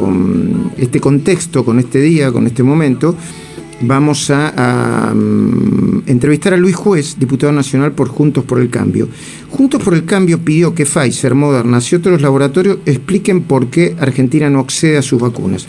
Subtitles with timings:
[0.00, 3.14] con este contexto, con este día, con este momento,
[3.82, 9.08] vamos a, mm, entrevistar a Luis Juez, diputado nacional por Juntos por el Cambio.
[9.48, 14.50] Juntos por el Cambio pidió que Pfizer, Moderna y otros laboratorios expliquen por qué Argentina
[14.50, 15.66] no accede a sus vacunas.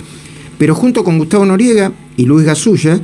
[0.58, 3.00] Pero junto con Gustavo Noriega y Luis Gasulla,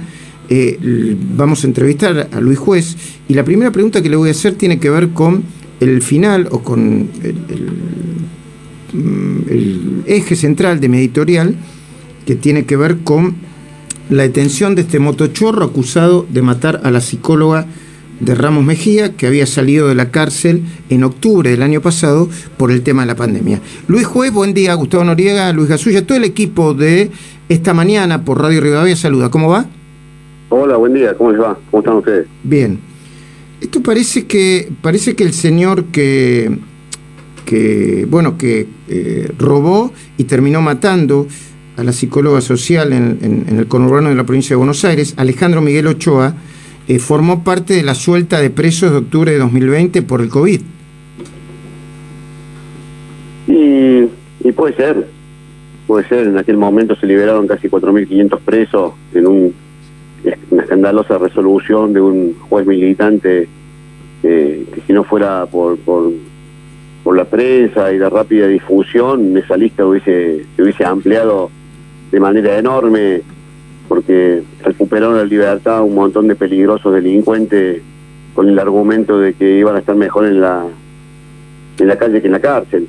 [0.50, 2.96] eh, vamos a entrevistar a Luis Juez
[3.28, 5.44] y la primera pregunta que le voy a hacer tiene que ver con
[5.80, 7.36] el final o con el,
[8.94, 11.56] mm, eje central de mi editorial
[12.26, 13.36] que tiene que ver con
[14.10, 17.66] la detención de este motochorro acusado de matar a la psicóloga
[18.20, 22.72] de Ramos Mejía, que había salido de la cárcel en octubre del año pasado por
[22.72, 23.62] el tema de la pandemia.
[23.88, 27.12] Luis Juez, buen día, Gustavo Noriega, Luis Gasulla, todo el equipo de
[27.50, 29.30] esta mañana por Radio Rivadavia saluda.
[29.30, 29.66] ¿Cómo va?
[30.50, 31.58] Hola, buen día, ¿cómo les va?
[31.70, 32.28] ¿Cómo están ustedes?
[32.44, 32.80] Bien.
[33.62, 36.60] Esto parece que parece que el señor que
[37.48, 41.26] que bueno que eh, robó y terminó matando
[41.78, 45.88] a la psicóloga social en, el conurbano de la provincia de Buenos Aires, Alejandro Miguel
[45.88, 46.36] Ochoa,
[46.88, 50.62] eh, formó parte de la suelta de presos de octubre de 2020 por el COVID.
[53.48, 55.08] Y, puede ser,
[55.86, 59.54] puede ser, en aquel momento se liberaron casi 4.500 presos en un
[60.50, 63.48] una escandalosa resolución de un juez militante
[64.22, 65.78] que si no fuera por,
[67.16, 71.50] la prensa y la rápida difusión, esa lista hubiese, se hubiese ampliado
[72.12, 73.22] de manera enorme
[73.88, 77.82] porque recuperaron la libertad un montón de peligrosos delincuentes
[78.34, 80.66] con el argumento de que iban a estar mejor en la
[81.80, 82.88] en la calle que en la cárcel.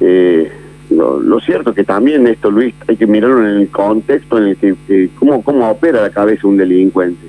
[0.00, 0.50] Eh,
[0.90, 4.56] lo, cierto es que también esto, Luis, hay que mirarlo en el contexto en el
[4.56, 7.26] que, cómo, cómo opera la cabeza un delincuente.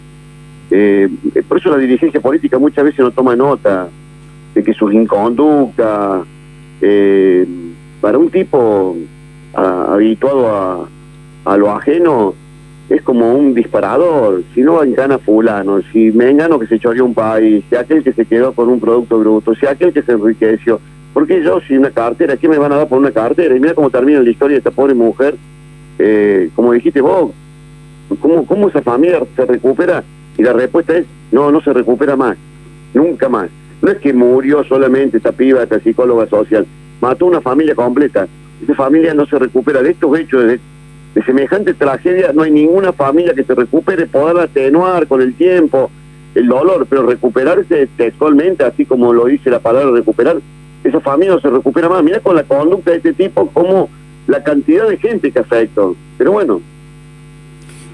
[0.72, 1.09] Eh,
[1.48, 3.90] por eso la dirigencia política muchas veces no toma nota
[4.53, 6.23] de que sus inconductas,
[6.81, 7.45] eh,
[7.99, 8.97] para un tipo
[9.53, 10.89] habituado a,
[11.45, 12.33] a lo ajeno,
[12.89, 14.44] es como un disparador.
[14.53, 18.13] Si no gana fulano, si me engano que se choreó un país, si aquel que
[18.13, 20.79] se quedó con un producto bruto, si aquel que se enriqueció,
[21.13, 23.56] porque yo, si una cartera, ¿qué me van a dar por una cartera?
[23.56, 25.35] Y mira cómo termina la historia de esta pobre mujer.
[26.00, 27.31] Eh, como dijiste vos,
[28.19, 30.03] ¿cómo, ¿cómo esa familia se recupera?
[30.38, 32.38] Y la respuesta es, no, no se recupera más.
[32.94, 33.50] Nunca más.
[33.81, 36.66] No es que murió solamente esta piba, esta psicóloga social.
[37.02, 38.28] Mató una familia completa.
[38.64, 39.81] Esa familia no se recupera.
[39.81, 40.59] De estos hechos, de,
[41.16, 45.90] de semejante tragedia, no hay ninguna familia que se recupere, poder atenuar con el tiempo
[46.36, 50.38] el dolor, pero recuperarse textualmente, así como lo dice la palabra recuperar,
[50.84, 52.03] esa familia no se recupera más.
[52.03, 53.90] Mira con la conducta de este tipo, como
[54.28, 55.96] la cantidad de gente que afectó.
[56.18, 56.62] Pero bueno,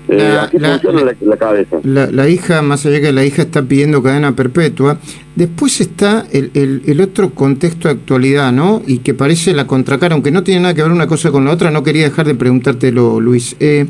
[0.09, 1.77] eh, la, así funciona la, cabeza.
[1.83, 4.99] La, hija, más allá que la hija está pidiendo cadena perpetua,
[5.35, 8.81] después está el, el, otro contexto de actualidad, ¿no?
[8.87, 11.51] Y que parece la contracara, aunque no tiene nada que ver una cosa con la
[11.51, 13.55] otra, no quería dejar de preguntártelo, Luis.
[13.59, 13.85] Eh,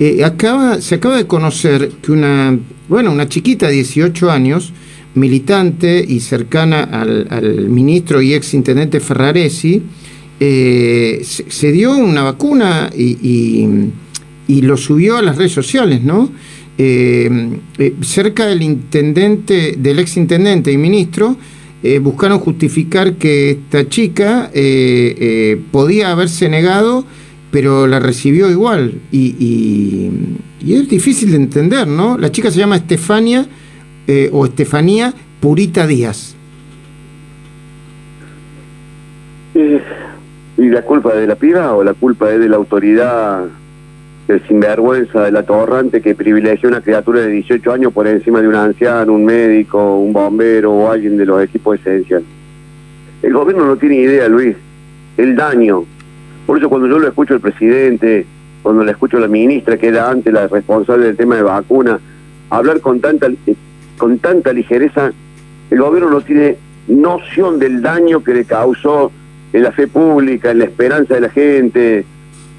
[0.00, 2.58] eh, acaba, se acaba de conocer que una,
[2.88, 4.72] bueno, una chiquita de 18 años,
[5.14, 9.82] militante y cercana al, ministro y ex intendente Ferraresi,
[10.38, 13.66] se, dio una vacuna y,
[14.48, 16.30] lo subió a las redes sociales, ¿no?
[16.78, 21.36] Eh, eh, cerca del intendente, del ex intendente y ministro,
[22.00, 24.50] buscaron justificar que esta chica
[25.70, 27.04] podía haberse negado,
[27.52, 28.94] pero la recibió igual.
[29.12, 30.10] Y,
[30.66, 32.18] y es difícil de entender, ¿no?
[32.18, 33.46] La chica se llama Estefania
[34.08, 36.34] eh, o Estefanía Purita Díaz.
[39.54, 43.46] ¿Y la culpa de la piba o la culpa es de la autoridad
[44.26, 48.48] del sinvergüenza, del atorrante que privilegia a una criatura de 18 años por encima de
[48.48, 52.26] un anciano, un médico, un bombero o alguien de los equipos esenciales?
[53.22, 54.56] El gobierno no tiene idea, Luis,
[55.16, 55.84] el daño.
[56.46, 58.26] Por eso cuando yo lo escucho al presidente,
[58.62, 62.00] cuando le escucho a la ministra, que era antes la responsable del tema de vacuna,
[62.50, 63.28] hablar con tanta
[63.96, 65.12] con tanta ligereza,
[65.70, 66.56] el gobierno no tiene
[66.88, 69.10] noción del daño que le causó
[69.52, 72.04] en la fe pública, en la esperanza de la gente,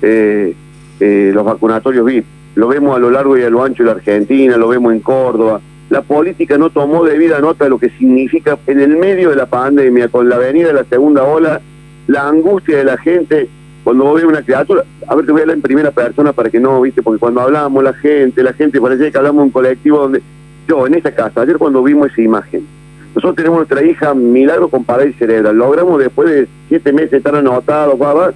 [0.02, 0.56] eh,
[1.00, 2.26] eh, los vacunatorios VIP.
[2.56, 5.00] Lo vemos a lo largo y a lo ancho de la Argentina, lo vemos en
[5.00, 5.62] Córdoba.
[5.90, 9.46] La política no tomó debida nota de lo que significa en el medio de la
[9.46, 11.62] pandemia, con la venida de la segunda ola,
[12.08, 13.48] la angustia de la gente
[13.88, 16.60] cuando vos una criatura, a ver, te voy a hablar en primera persona para que
[16.60, 20.00] no, viste, porque cuando hablamos la gente, la gente parece que hablamos en un colectivo
[20.00, 20.22] donde
[20.68, 22.68] yo en esta casa, ayer cuando vimos esa imagen,
[23.16, 27.98] nosotros tenemos nuestra hija Milagro con parálisis cerebral, logramos después de siete meses estar anotados,
[27.98, 28.34] va,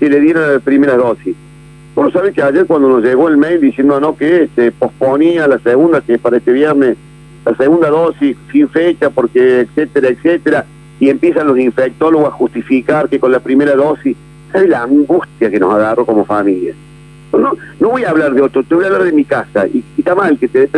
[0.00, 1.36] que le dieron la primera dosis.
[1.94, 5.60] Vos sabés que ayer cuando nos llegó el mail diciendo no que se posponía la
[5.60, 6.96] segunda, que para este viernes,
[7.44, 10.64] la segunda dosis sin fecha, porque etcétera, etcétera,
[10.98, 14.16] y empiezan los infectólogos a justificar que con la primera dosis
[14.50, 16.74] sabes la angustia que nos agarró como familia.
[17.32, 19.66] No, no voy a hablar de otro, te voy a hablar de mi casa.
[19.66, 20.68] Y, está mal que te,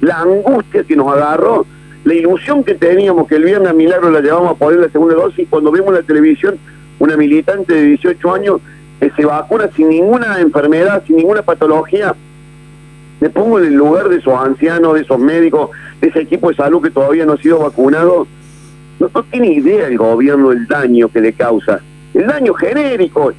[0.00, 1.66] La angustia que nos agarró,
[2.04, 5.14] la ilusión que teníamos que el viernes a Milagro la llevamos a poner la segunda
[5.14, 6.56] dosis, y cuando vemos la televisión,
[6.98, 8.60] una militante de 18 años
[9.02, 12.14] que se vacuna sin ninguna enfermedad, sin ninguna patología,
[13.18, 15.70] me pongo en el lugar de esos ancianos, de esos médicos,
[16.00, 18.28] de ese equipo de salud que todavía no ha sido vacunado.
[19.00, 21.80] No, tiene idea el gobierno del daño que le causa.
[22.14, 23.32] El daño genérico,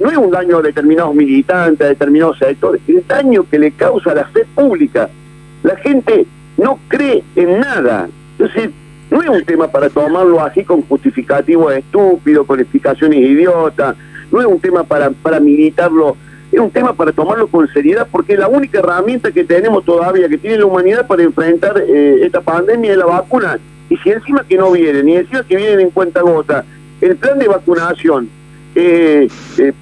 [0.00, 4.10] no es un daño a determinados militantes, a determinados sectores, el daño que le causa
[4.10, 5.08] a la fe pública.
[5.62, 6.26] La gente
[6.58, 8.06] no cree en nada.
[8.38, 8.68] Entonces,
[9.10, 13.96] no es un tema para tomarlo así con justificativo estúpido, con explicaciones idiotas,
[14.30, 16.16] no es un tema para, para militarlo
[16.52, 20.28] es un tema para tomarlo con seriedad porque es la única herramienta que tenemos todavía,
[20.28, 23.58] que tiene la humanidad para enfrentar eh, esta pandemia de la vacuna.
[23.88, 26.64] Y si encima que no vienen, y encima que vienen en cuenta gota,
[27.00, 28.28] el plan de vacunación
[28.74, 29.28] eh,
[29.58, 29.72] eh,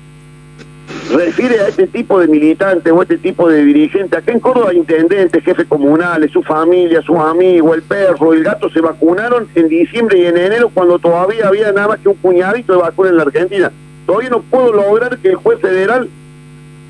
[1.13, 4.19] refiere a este tipo de militantes o este tipo de dirigentes.
[4.19, 8.81] Acá en Córdoba intendentes, jefes comunales, su familia, sus amigos, el perro, el gato se
[8.81, 12.79] vacunaron en diciembre y en enero cuando todavía había nada más que un puñadito de
[12.81, 13.73] vacuna en la Argentina.
[14.07, 16.09] Todavía no puedo lograr que el juez federal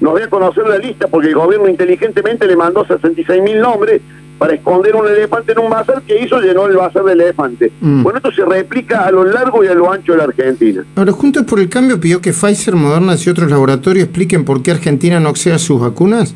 [0.00, 4.02] nos dé a conocer la lista porque el gobierno inteligentemente le mandó 66 mil nombres
[4.38, 7.70] para esconder un elefante en un bazar que hizo llenó el bazar del elefante.
[7.80, 8.02] Mm.
[8.02, 10.84] Bueno, esto se replica a lo largo y a lo ancho de la Argentina.
[10.96, 14.72] Ahora, Juntos por el Cambio pidió que Pfizer, Moderna y otros laboratorios expliquen por qué
[14.72, 16.34] Argentina no accede a sus vacunas.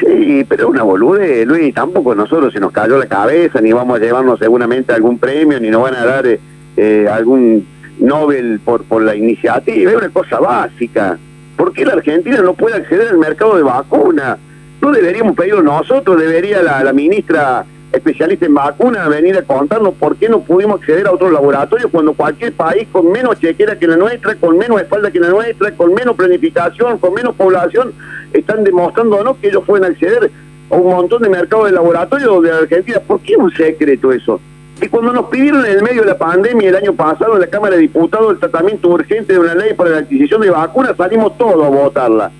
[0.00, 4.00] Sí, pero es una bolude, Luis, tampoco nosotros se nos cayó la cabeza, ni vamos
[4.00, 6.38] a llevarnos seguramente algún premio, ni nos van a dar
[6.76, 7.64] eh, algún
[8.02, 11.18] Nobel por, por la iniciativa, es una cosa básica.
[11.56, 14.38] ¿Por qué la Argentina no puede acceder al mercado de vacunas?
[14.80, 20.28] No deberíamos pedirlo nosotros, debería la, ministra especialista en vacunas venir a contarnos por qué
[20.28, 24.34] no pudimos acceder a otros laboratorios cuando cualquier país con menos chequera que la nuestra,
[24.34, 27.92] con menos espalda que la nuestra, con menos planificación, con menos población,
[28.32, 30.30] están demostrando que ellos pueden acceder
[30.70, 32.98] a un montón de mercados de laboratorios de Argentina.
[33.06, 34.40] ¿Por qué es un secreto eso?
[34.82, 37.46] Y cuando nos pidieron en el medio de la pandemia el año pasado en la
[37.46, 41.38] Cámara de Diputados el tratamiento urgente de una ley para la adquisición de vacunas, salimos
[41.38, 42.32] todos a votarla.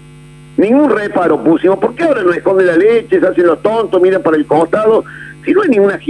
[0.57, 1.79] Ningún reparo pusimos.
[1.79, 5.05] ¿Por qué ahora nos esconde la leche, se hacen los tontos, miran para el costado?
[5.45, 6.01] Si no hay ninguna,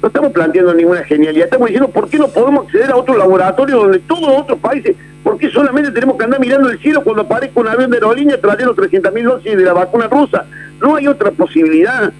[0.00, 3.76] no estamos planteando ninguna genialidad, estamos diciendo por qué no podemos acceder a otro laboratorio
[3.76, 7.22] donde todos los otros países, por qué solamente tenemos que andar mirando el cielo cuando
[7.22, 10.46] aparezca un avión de aerolínea trayendo 300.000 dosis de la vacuna rusa.
[10.80, 12.12] No hay otra posibilidad.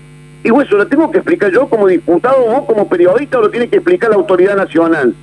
[0.42, 3.68] Digo, eso lo tengo que explicar yo como diputado o como periodista o lo tiene
[3.68, 5.14] que explicar la autoridad nacional.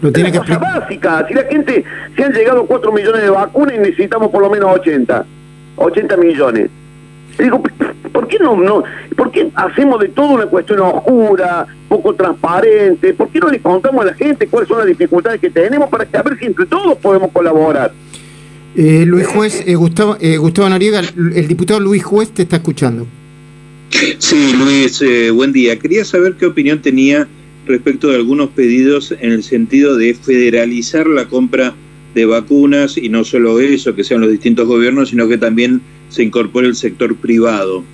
[0.00, 1.26] Lo tiene que cosa básica.
[1.28, 1.84] Si la gente,
[2.16, 5.24] se han llegado 4 millones de vacunas y necesitamos por lo menos 80,
[5.76, 6.70] 80 millones.
[7.38, 7.62] Digo,
[8.12, 8.84] ¿por qué no, no?
[9.16, 13.14] ¿Por qué hacemos de todo una cuestión oscura, poco transparente?
[13.14, 16.04] ¿Por qué no le contamos a la gente cuáles son las dificultades que tenemos para
[16.04, 17.92] que a ver si entre todos podemos colaborar?
[18.76, 23.06] Eh, Luis Juez, eh, Gustavo, eh, Gustavo Noriega, el diputado Luis Juez te está escuchando.
[23.94, 25.78] Sí, Luis, eh, buen día.
[25.78, 27.28] Quería saber qué opinión tenía
[27.64, 31.74] respecto de algunos pedidos en el sentido de federalizar la compra
[32.12, 36.24] de vacunas y no solo eso, que sean los distintos gobiernos, sino que también se
[36.24, 37.84] incorpore el sector privado.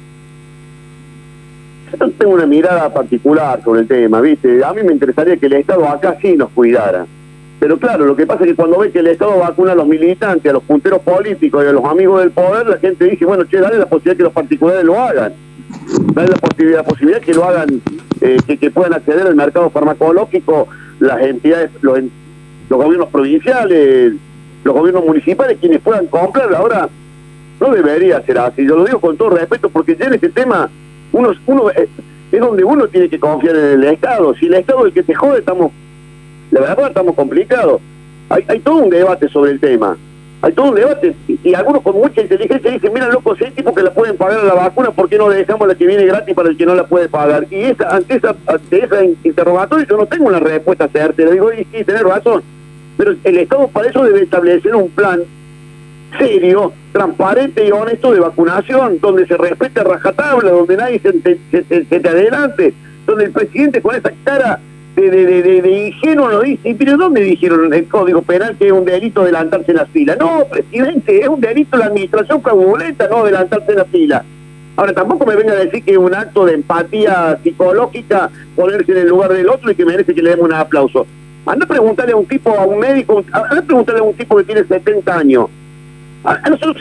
[1.98, 4.64] Yo tengo una mirada particular sobre el tema, ¿viste?
[4.64, 7.06] A mí me interesaría que el Estado acá sí nos cuidara.
[7.58, 9.86] Pero claro, lo que pasa es que cuando ve que el Estado vacuna a los
[9.86, 13.44] militantes, a los punteros políticos y a los amigos del poder, la gente dice, bueno,
[13.44, 15.49] che, dale la posibilidad que los particulares lo hagan
[16.14, 17.80] dar la posibilidad, que lo hagan,
[18.20, 20.68] eh, que, puedan acceder al mercado farmacológico
[20.98, 22.00] las entidades, los,
[22.68, 24.14] gobiernos provinciales,
[24.64, 26.54] los gobiernos municipales, quienes puedan comprar.
[26.54, 26.88] Ahora,
[27.60, 28.64] no debería ser así.
[28.64, 30.70] Yo lo digo con todo respeto, porque ya en este tema
[31.12, 31.88] uno, uno eh,
[32.30, 34.34] es donde uno tiene que confiar en el Estado.
[34.34, 35.72] Si el Estado es el que se jode, estamos,
[36.50, 37.80] la verdad, estamos complicados.
[38.28, 39.96] Hay, hay todo un debate sobre el tema
[40.42, 41.14] hay todo un debate.
[41.28, 44.40] Y, algunos con mucha inteligencia dicen, mira loco, si hay tipos que la pueden pagar
[44.40, 46.66] a la vacuna, ¿por qué no le dejamos la que viene gratis para el que
[46.66, 47.46] no la puede pagar?
[47.50, 51.64] Y esa, ante esa, ante esa interrogatorio yo no tengo una respuesta le digo, y
[51.64, 52.42] sí, tenés razón,
[52.96, 55.20] pero el Estado para eso debe establecer un plan
[56.18, 61.12] serio, transparente y honesto de vacunación, donde se respete a rajatabla, donde nadie se,
[61.50, 62.74] se, se te adelante,
[63.06, 64.58] donde el presidente con esa cara
[65.00, 68.72] de, de, de, de, ingenuo lo dice, pero ¿dónde dijeron el Código Penal que es
[68.72, 70.16] un delito adelantarse en la fila?
[70.16, 74.24] No, presidente, es un delito la administración fraudulenta, no adelantarse en la fila.
[74.76, 78.98] Ahora, tampoco me venga a decir que es un acto de empatía psicológica ponerse en
[78.98, 81.06] el lugar del otro y que merece que le demos un aplauso.
[81.46, 84.36] Anda a preguntarle a un tipo, a un médico, anda a preguntarle a un tipo
[84.36, 85.46] que tiene 70 años.
[86.24, 86.76] A nosotros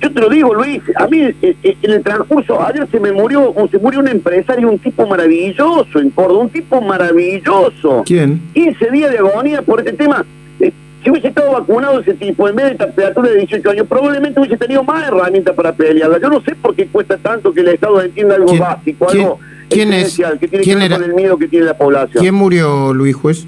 [0.00, 3.12] yo te lo digo, Luis, a mí eh, eh, en el transcurso, ayer se me
[3.12, 8.04] murió, se murió un empresario, un tipo maravilloso en Córdoba, un tipo maravilloso.
[8.06, 8.40] ¿Quién?
[8.54, 10.24] 15 días de agonía por este tema.
[10.60, 14.38] Eh, si hubiese estado vacunado ese tipo, en vez de temperatura de 18 años, probablemente
[14.38, 16.18] hubiese tenido más herramientas para pelearla.
[16.20, 19.38] Yo no sé por qué cuesta tanto que el Estado entienda algo básico, algo
[19.68, 22.22] ¿quién es, que tiene que ver con el miedo que tiene la población.
[22.22, 23.46] ¿Quién murió, Luis Juez?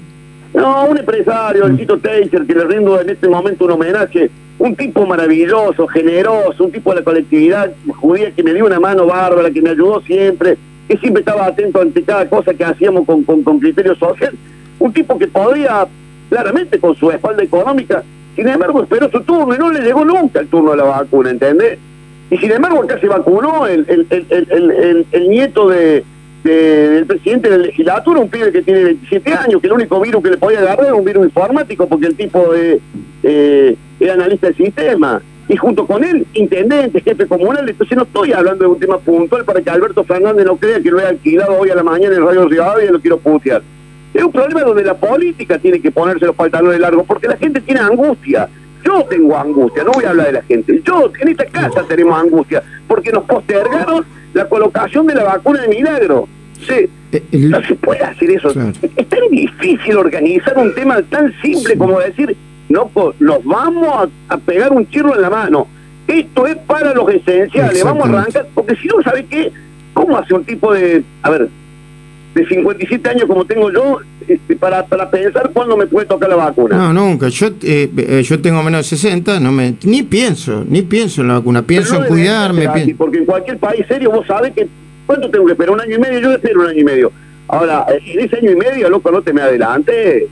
[0.53, 4.29] No, un empresario, el Tito Teicher, que le rindo en este momento un homenaje.
[4.59, 9.07] Un tipo maravilloso, generoso, un tipo de la colectividad judía que me dio una mano
[9.07, 13.23] bárbara, que me ayudó siempre, que siempre estaba atento ante cada cosa que hacíamos con,
[13.23, 14.33] con, con criterio social.
[14.77, 15.87] Un tipo que podía
[16.29, 18.03] claramente con su espalda económica.
[18.35, 21.31] Sin embargo, esperó su turno y no le llegó nunca el turno de la vacuna,
[21.31, 21.79] ¿entendés?
[22.29, 26.05] Y sin embargo, acá se vacunó el, el, el, el nieto de,
[26.43, 30.23] del presidente de la legislatura, un pibe que tiene 27 años, que el único virus
[30.23, 32.79] que le podía agarrar era un virus informático, porque el tipo de,
[33.23, 35.21] eh, era analista del sistema.
[35.47, 39.43] Y junto con él, intendente, jefe comunal, entonces no estoy hablando de un tema puntual
[39.43, 42.25] para que Alberto Fernández no crea que lo he alquilado hoy a la mañana en
[42.25, 43.61] Radio Rivadavia y lo quiero putear.
[44.13, 47.61] Es un problema donde la política tiene que ponerse los pantalones largos, porque la gente
[47.61, 48.47] tiene angustia.
[48.83, 50.81] Yo tengo angustia, no voy a hablar de la gente.
[50.83, 55.69] Yo, en esta casa tenemos angustia, porque nos postergaron la colocación de la vacuna de
[55.69, 56.27] milagro.
[56.67, 58.49] Sí, eh, no se puede hacer eso.
[58.49, 62.35] Es tan difícil organizar un tema tan simple como decir,
[62.67, 65.67] no, nos vamos a, pegar un chirro en la mano.
[66.05, 69.53] Esto es para los esenciales, vamos a arrancar, porque si no, ¿sabe qué?
[69.93, 71.47] ¿Cómo hace un tipo de, a ver,
[72.33, 76.37] de 57 años como tengo yo este, para, para pensar cuándo me puede tocar la
[76.37, 76.77] vacuna.
[76.77, 77.27] No, nunca.
[77.27, 81.27] Yo eh, eh, yo tengo menos de 60, no me ni pienso, ni pienso en
[81.29, 82.95] la vacuna, pienso en cuidarme.
[82.97, 84.67] porque en cualquier país serio vos sabés que
[85.05, 85.73] ¿cuánto tengo que esperar?
[85.73, 87.11] Un año y medio, yo espero un año y medio.
[87.47, 90.27] Ahora, eh, en ese año y medio, loco, no te me adelante.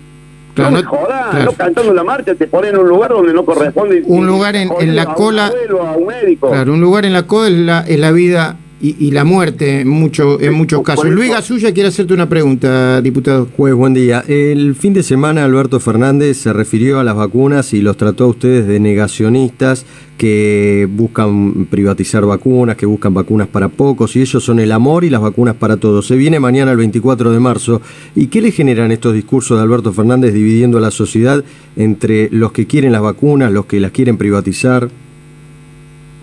[0.55, 4.03] no me jodas, no cantando la marcha, te ponen en un lugar donde no corresponde.
[4.05, 5.51] Un lugar en, en la cola.
[5.97, 6.49] Un médico.
[6.49, 9.89] Claro, un lugar en la cola es la, es la vida y, la muerte en,
[9.89, 11.05] mucho, en muchos casos.
[11.09, 13.47] Luis Gasulla quiere hacerte una pregunta, diputado.
[13.57, 14.23] Juez, buen día.
[14.25, 18.27] El fin de semana Alberto Fernández se refirió a las vacunas y los trató a
[18.27, 19.85] ustedes de negacionistas
[20.17, 25.09] que buscan privatizar vacunas, que buscan vacunas para pocos, y ellos son el amor y
[25.09, 26.07] las vacunas para todos.
[26.07, 27.81] Se viene mañana el 24 de marzo.
[28.15, 31.43] ¿Y qué le generan estos discursos de Alberto Fernández dividiendo a la sociedad
[31.75, 34.87] entre los que quieren las vacunas, los que las quieren privatizar?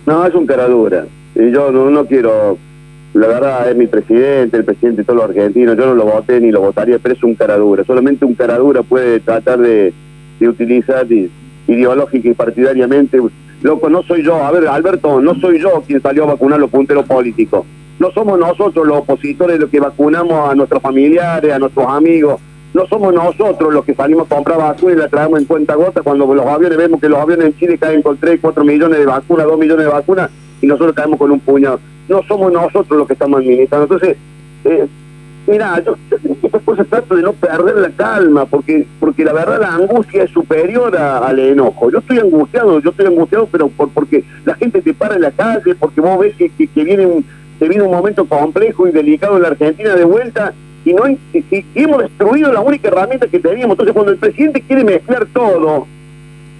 [0.07, 1.05] No, es un caradura
[1.39, 2.57] y yo no, quiero,
[3.13, 6.41] la verdad es mi presidente, el presidente de todos los argentinos, yo no lo voté
[6.41, 9.93] ni lo votaría, pero es un caradura, solamente un caradura puede tratar de,
[10.41, 11.05] utilizar
[11.67, 13.19] ideológica y partidariamente,
[13.61, 16.71] loco, no soy yo, a ver Alberto, no soy yo quien salió a vacunar los
[16.71, 17.65] punteros políticos,
[17.99, 22.39] no somos nosotros los opositores los que vacunamos a nuestros familiares, a nuestros amigos,
[22.73, 26.01] no somos nosotros los que salimos a comprar vacunas y la traemos en cuenta gota
[26.01, 29.05] cuando los aviones vemos que los aviones en Chile caen con 3, 4 millones de
[29.05, 30.29] vacunas, 2 millones de vacunas
[30.61, 31.79] y nosotros caemos con un puñado.
[32.07, 33.83] No somos nosotros los que estamos administrando.
[33.83, 34.17] Entonces,
[34.65, 34.87] eh,
[35.45, 35.95] mira, yo,
[36.43, 40.31] estas cosas trato de no perder la calma, porque porque la verdad la angustia es
[40.31, 41.91] superior al enojo.
[41.91, 45.31] Yo estoy angustiado, yo estoy angustiado, pero por, porque la gente te para en la
[45.31, 47.25] calle, porque vos ves que, que, viene un
[47.59, 50.53] que viene un momento complejo y delicado en la Argentina de vuelta
[50.85, 53.73] y no y hemos destruido la única herramienta que teníamos.
[53.73, 55.87] Entonces, cuando el presidente quiere mezclar todo,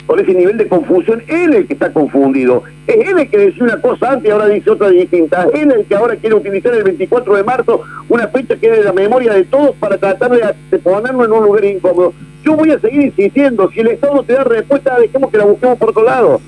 [0.08, 2.64] por ese nivel de confusión, él es el que está confundido.
[2.88, 5.44] Es él el que decía una cosa antes y ahora dice otra distinta.
[5.54, 8.78] Es él el que ahora quiere utilizar el 24 de marzo una fecha que es
[8.78, 12.14] de la memoria de todos para tratar de, ponernos en un lugar incómodo.
[12.42, 15.78] Yo voy a seguir insistiendo, si el Estado te da respuesta, dejemos que la busquemos
[15.78, 16.40] por otro lado.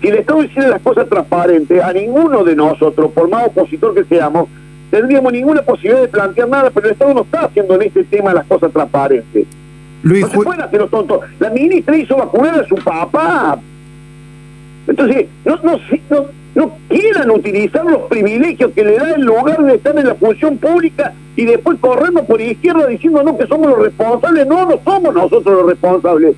[0.00, 4.04] Si el Estado hiciera las cosas transparentes, a ninguno de nosotros, por más opositor que
[4.04, 4.48] seamos,
[4.92, 8.32] tendríamos ninguna posibilidad de plantear nada, pero el Estado no está haciendo en este tema
[8.32, 9.46] las cosas transparentes.
[10.02, 11.20] Luis, no se pueden hacer los tontos.
[11.38, 13.58] La ministra hizo vacunar a su papá.
[14.86, 15.78] Entonces, no, no,
[16.10, 20.14] no, no quieran utilizar los privilegios que le da en lugar de estar en la
[20.14, 24.46] función pública y después corremos por izquierda diciendo no que somos los responsables.
[24.46, 26.36] No, no somos nosotros los responsables.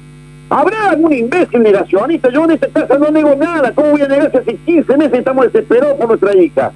[0.50, 2.28] ¿Habrá algún imbécil negacionista?
[2.30, 3.72] Yo en esta casa no nego nada.
[3.74, 6.70] ¿Cómo voy a negar si hace 15 meses estamos desesperados por nuestra hija?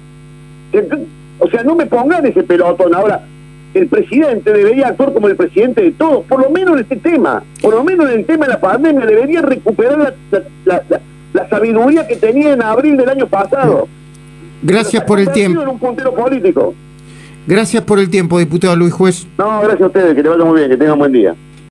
[1.39, 2.93] O sea, no me pongan ese pelotón.
[2.93, 3.21] Ahora,
[3.73, 7.43] el presidente debería actuar como el presidente de todos, por lo menos en este tema,
[7.61, 10.15] por lo menos en el tema de la pandemia, debería recuperar
[10.65, 13.87] la, sabiduría que tenía en abril del año pasado.
[14.61, 15.61] Gracias por el tiempo.
[15.61, 16.73] un puntero político.
[17.47, 19.27] Gracias por el tiempo, diputado Luis Juez.
[19.37, 21.35] No, gracias a ustedes, que te vaya muy bien, que tengan buen día.